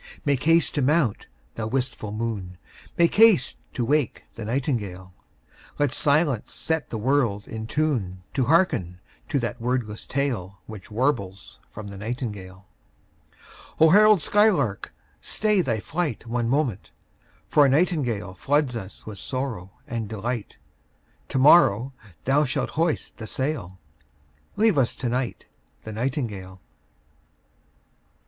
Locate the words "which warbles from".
10.65-11.89